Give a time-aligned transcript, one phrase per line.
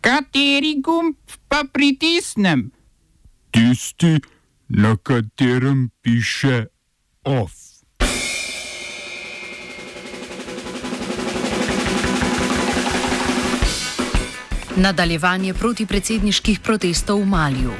[0.00, 1.16] Kateri gumb
[1.48, 2.70] pa pritisnem?
[3.50, 4.16] Tisti,
[4.68, 6.66] na katerem piše
[7.24, 7.52] OF.
[14.76, 17.72] Nadaljevanje protipredsedniških protestov v Malju.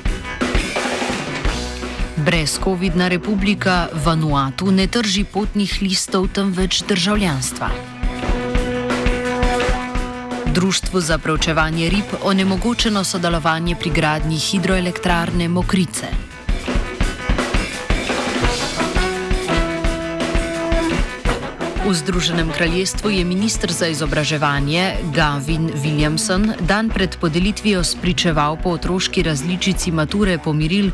[2.17, 8.00] Brezcovidna republika Vanuatu ne trži potnih listov, temveč državljanstva.
[10.55, 16.30] Društvu za preučevanje rib onemogočeno sodelovanje pri gradnji hidroelektrarne Mokrice.
[21.91, 29.23] V Združenem kraljestvu je ministr za izobraževanje Gavin Williamson dan pred podelitvijo spričeval po otroški
[29.23, 30.91] različici mature pomiril,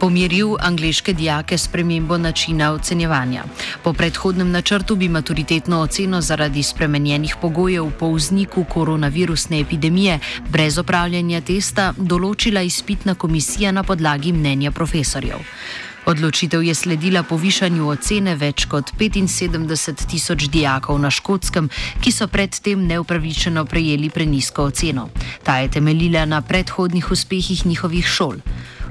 [0.00, 3.44] pomiril angliške dijake s premembo načina ocenjevanja.
[3.84, 10.18] Po predhodnem načrtu bi maturitetno oceno zaradi spremenjenih pogojev po vzniku koronavirusne epidemije
[10.48, 15.44] brez opravljanja testa določila izpitna komisija na podlagi mnenja profesorjev.
[16.08, 21.68] Odločitev je sledila povišanju ocene več kot 75 tisoč dijakov na škotskem,
[22.00, 25.10] ki so predtem neupravičeno prejeli prenisko oceno.
[25.44, 28.40] Ta je temeljila na predhodnih uspehih njihovih šol.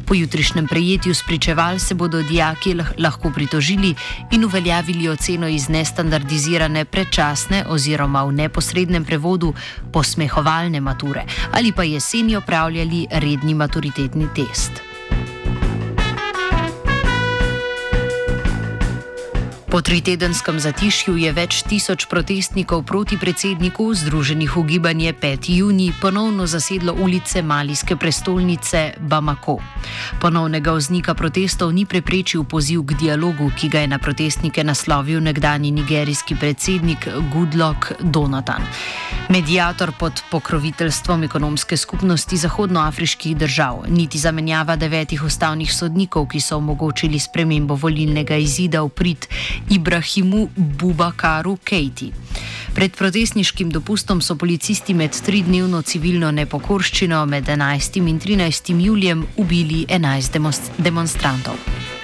[0.06, 3.95] Po jutrišnjem prejetju spričeval se bodo dijaki lahko pritožili
[4.32, 9.54] in uveljavili oceno iz nestandardizirane predčasne oziroma v neposrednem prevodu
[9.94, 14.86] posmehovalne mature ali pa jeseni opravljali redni maturitetni test.
[19.78, 25.50] Po tritedenskem zatišju je več tisoč protestnikov proti predsedniku, združenih v gibanje 5.
[25.53, 29.59] juni, ponovno zasedlo ulice malijske prestolnice Bamako.
[30.17, 35.70] Ponovnega vznika protestov ni preprečil poziv k dialogu, ki ga je na protestnike naslovil nekdani
[35.72, 38.66] nigerijski predsednik Goodluck Donatan.
[39.30, 47.20] Medijator pod pokroviteljstvom ekonomske skupnosti zahodnoafriških držav, niti zamenjava devetih ustavnih sodnikov, ki so omogočili
[47.20, 49.27] spremembo volilnega izida v prid
[49.70, 52.11] Ibrahimu Bubakaru Keiti.
[52.76, 57.98] Pred protestniškim dopustom so policisti med tridnevno civilno nepokorščino med 11.
[58.10, 58.86] in 13.
[58.86, 61.96] julijem ubili 11 demonstrantov.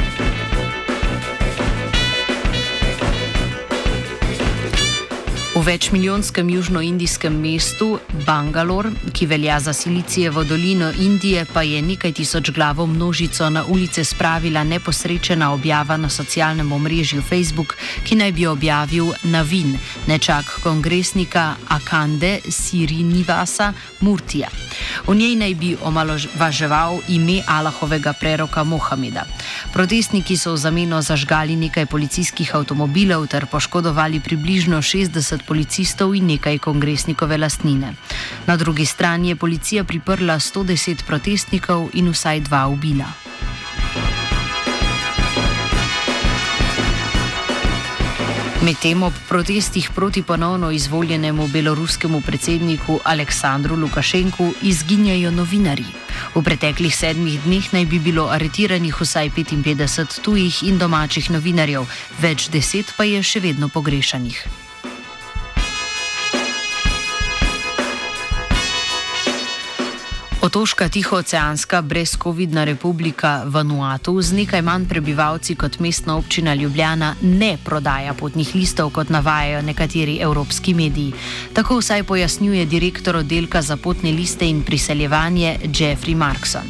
[5.65, 12.85] Večmilijonskem južnoindijskem mestu Bangalore, ki velja za Silicijevo dolino Indije, pa je nekaj tisoč glavo
[12.85, 19.77] množico na ulice spravila neposrečena objava na socialnem omrežju Facebook, ki naj bi objavil Navin,
[20.07, 24.47] nečak kongresnika Akande Sirinivasa Murtija.
[25.07, 29.25] V njej naj bi omalovaževal ime Allahovega preroka Mohameda.
[29.73, 36.59] Protestniki so v zameno zažgali nekaj policijskih avtomobilov ter poškodovali približno 60 policistov in nekaj
[36.59, 37.93] kongresnikove lastnine.
[38.47, 43.22] Na drugi strani je policija priprla 110 protestnikov in vsaj dva ubila.
[48.63, 55.83] Medtem ob protestih proti ponovno izvoljenemu beloruskemu predsedniku Aleksandru Lukašenku izginjajo novinari.
[56.35, 61.83] V preteklih sedmih dneh naj bi bilo aretiranih vsaj 55 tujih in domačih novinarjev,
[62.21, 64.62] več deset pa je še vedno pogrešanih.
[70.43, 78.13] Otoška tihooceanska brezcovidna republika Vanuatu z nekaj manj prebivalci kot mestna občina Ljubljana ne prodaja
[78.13, 81.13] potnih listov, kot navajajo nekateri evropski mediji.
[81.53, 86.67] Tako vsaj pojasnjuje direktor oddelka za potne liste in priseljevanje Jeffrey Markson.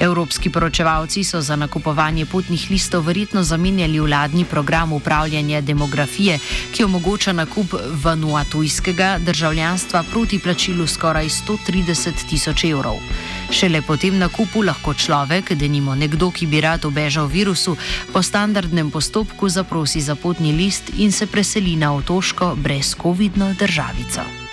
[0.00, 6.38] Evropski poročevalci so za nakupovanje potnih listov verjetno zamenjali vladni program upravljanja demografije,
[6.72, 13.05] ki omogoča nakup vanuatujskega državljanstva proti plačilu skoraj 130 tisoč evrov.
[13.50, 17.76] Šele po tem nakupu lahko človek, da nimo nekdo, ki bi rad obežal virusu,
[18.12, 24.45] po standardnem postopku zaprosi za potni list in se preseli na otoško brezcovidno državico.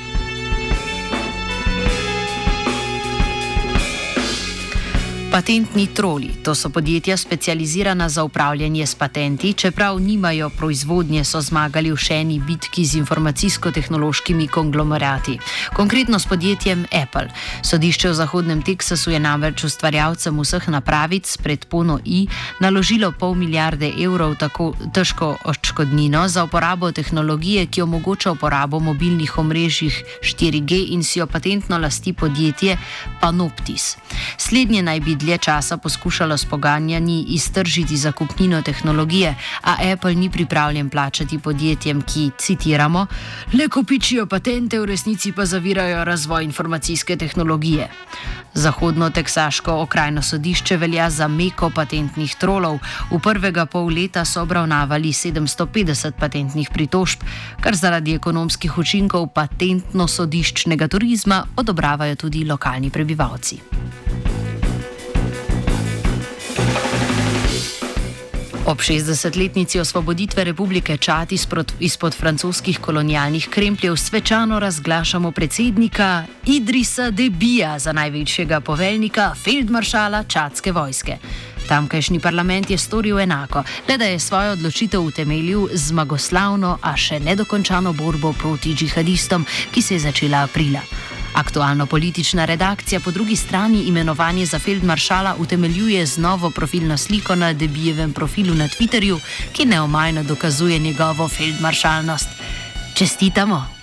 [5.34, 11.90] Patentni troli, to so podjetja specializirana za upravljanje s patenti, čeprav nimajo proizvodnje, so zmagali
[11.90, 15.40] v še eni bitki z informacijsko-tehnološkimi konglomerati,
[15.74, 17.34] konkretno s podjetjem Apple.
[17.66, 22.28] Sodišče v Zahodnem Teksasu je namreč ustvarjalcem vseh napravic pred Pono I
[22.62, 29.98] naložilo pol milijarde evrov tako težko odškodnino za uporabo tehnologije, ki omogoča uporabo mobilnih omrežjih
[30.22, 32.78] 4G in si jo patentno lasti podjetje
[33.22, 33.98] Panoptis.
[34.38, 40.90] Slednje naj bi dlje časa poskušalo s pogajanji iztržiti zakupnino tehnologije, a Apple ni pripravljen
[40.90, 43.08] plačati podjetjem, ki, citiramo,
[43.54, 47.88] le kopičijo patente, v resnici pa zavirajo razvoj informacijske tehnologije.
[48.54, 52.80] Zahodno-teksaško okrajno sodišče velja za meko patentnih trolov.
[53.12, 57.24] V prvega pol leta so obravnavali 750 patentnih pritožb,
[57.62, 63.62] kar zaradi ekonomskih učinkov patentno-sodiščnega turizma odobravajo tudi lokalni prebivalci.
[68.66, 77.80] Ob 60-letnici osvoboditve Republike Čad izpod, izpod francoskih kolonialnih krempljev svečano razglašamo predsednika Idrisa Debija
[77.80, 81.18] za največjega poveljnika feldmaršala Čadske vojske.
[81.68, 87.20] Tamkajšnji parlament je storil enako, le da je svojo odločitev utemeljil z zmagoslavno, a še
[87.20, 90.80] nedokončano borbo proti džihadistom, ki se je začela aprila.
[91.34, 97.54] Aktualno politična redakcija po drugi strani imenovanje za feldmaršala utemeljuje z novo profilno sliko na
[97.54, 99.20] debijevem profilu na Twitterju,
[99.54, 102.30] ki neomajno dokazuje njegovo feldmaršalnost.
[102.94, 103.83] Čestitamo!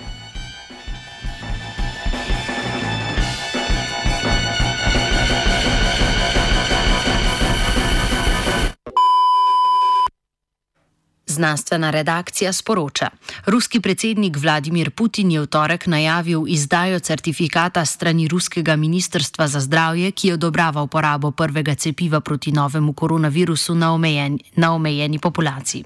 [11.41, 13.09] Znanstvena redakcija sporoča.
[13.47, 20.11] Ruski predsednik Vladimir Putin je v torek najavil izdajo certifikata strani ruskega ministrstva za zdravje,
[20.11, 25.85] ki odobrava uporabo prvega cepiva proti novemu koronavirusu na omejeni, na omejeni populaciji.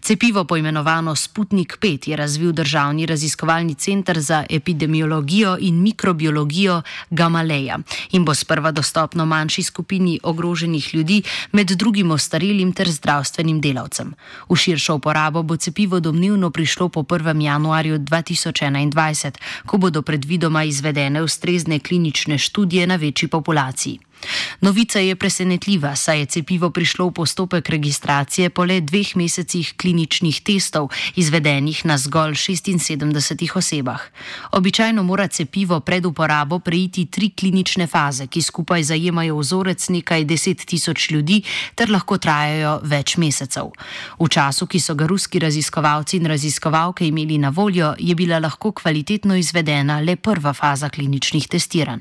[0.00, 7.78] Cepivo poimenovano Sputnik 5 je razvil Državni raziskovalni center za epidemiologijo in mikrobiologijo Gamaleja
[8.10, 11.22] in bo sprva dostopno manjši skupini ogroženih ljudi,
[11.52, 14.14] med drugim ostarelim ter zdravstvenim delavcem.
[14.48, 17.42] V širšo uporabo bo cepivo domnevno prišlo po 1.
[17.42, 19.32] januarju 2021,
[19.66, 23.98] ko bodo predvidoma izvedene ustrezne klinične študije na večji populaciji.
[24.60, 30.40] Novica je presenetljiva, saj je cepivo prišlo v postopek registracije po le dveh mesecih kliničnih
[30.44, 34.02] testov, izvedenih na zgolj 76 osebah.
[34.52, 40.66] Običajno mora cepivo pred uporabo preiti tri klinične faze, ki skupaj zajemajo vzorec nekaj deset
[40.66, 41.42] tisoč ljudi
[41.74, 43.72] ter lahko trajajo več mesecev.
[44.20, 48.72] V času, ki so ga ruski raziskovalci in raziskovalke imeli na voljo, je bila lahko
[48.72, 52.00] kvalitetno izvedena le prva faza kliničnih testiranj.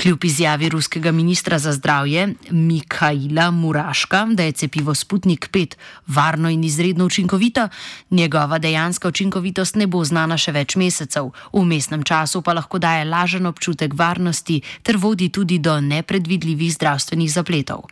[0.00, 5.74] Kljub izjavi ruskega ministra za zdravje Mikhaila Muraška, da je cepivo Sputnik 5
[6.06, 7.68] varno in izredno učinkovito,
[8.10, 13.04] njegova dejanska učinkovitost ne bo znana še več mesecev, v mestnem času pa lahko daje
[13.04, 17.84] lažen občutek varnosti ter vodi tudi do nepredvidljivih zdravstvenih zapletov.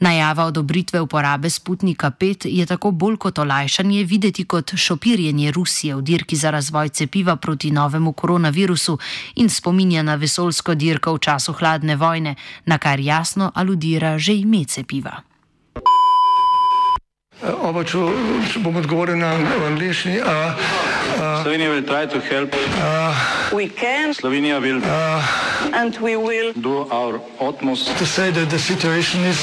[0.00, 6.02] Najava odobritve uporabe Sputnika 5 je tako bolj kot olajšanje videti kot šopirjenje Rusije v
[6.02, 8.98] dirki za razvoj cepiva proti novemu koronavirusu
[9.34, 12.36] in spominja na vesolsko dirko v času času hladne vojne,
[12.66, 15.29] na kar jasno aludira že ime cepiva.
[17.40, 17.98] Oba, če,
[18.52, 19.32] če bom odgovoril na
[19.70, 20.18] angliški.
[21.40, 24.12] Slovenija bo poskušala pomagati.
[24.20, 25.22] Slovenija bo naredila
[25.96, 29.38] svoj utmost, da bo rekla, da je situacija naš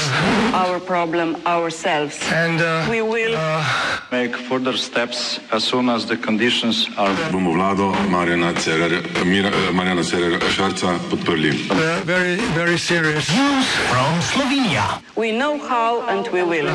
[0.86, 1.34] problem.
[1.34, 3.36] In bomo naredili
[4.10, 7.14] nadaljnje korake, as soon as the conditions are.
[7.32, 8.54] Bomo vlado Marjana
[10.04, 11.50] Cererera Šarca podprli.
[12.04, 13.26] Very, very serious.
[13.90, 15.02] From Slovenija.
[15.16, 16.70] We know how and we will.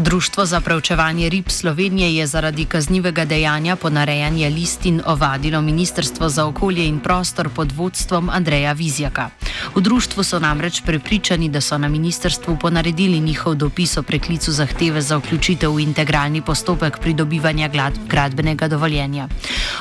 [0.00, 6.86] Društvo za preučevanje rib Slovenije je zaradi kaznivega dejanja ponarejanja listin ovadilo Ministrstvo za okolje
[6.86, 9.30] in prostor pod vodstvom Andreja Vizjaka.
[9.74, 15.02] V društvu so namreč prepričani, da so na ministrstvu ponaredili njihov dopis o preklicu zahteve
[15.02, 17.70] za vključitev v integralni postopek pridobivanja
[18.08, 19.28] gradbenega dovoljenja.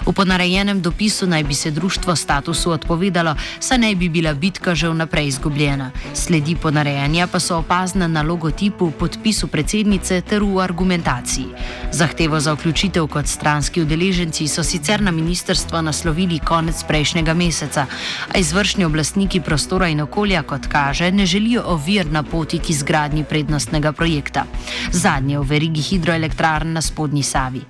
[0.05, 4.89] V ponarejenem dopisu naj bi se društvo statusu odpovedalo, saj naj bi bila bitka že
[4.89, 5.91] vnaprej izgubljena.
[6.13, 11.48] Sledi ponarejanja pa so opazna na logotipu, podpisu predsednice ter v argumentaciji.
[11.91, 17.86] Zahtevo za vključitev kot stranski udeleženci so sicer na ministrstvo naslovili konec prejšnjega meseca,
[18.33, 23.23] a izvršni oblastniki prostora in okolja, kot kaže, ne želijo ovir na poti k izgradnji
[23.23, 24.45] prednostnega projekta.
[24.91, 27.61] Zadnje v verigi hidroelektrarn na spodnji Savi.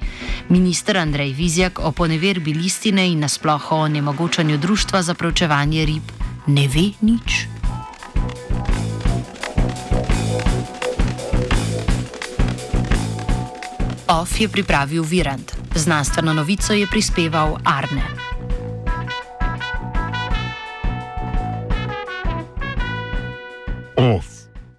[0.50, 6.04] Ministr Andrej Vizjak o poneverbi listine in nasploh o nemogočanju društva za preučevanje rib
[6.48, 7.48] ne ve nič.
[14.08, 18.29] OF je pripravil Virant, znanstveno novico je prispeval Arne.